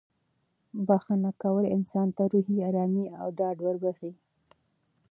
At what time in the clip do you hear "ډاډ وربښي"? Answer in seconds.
3.37-4.11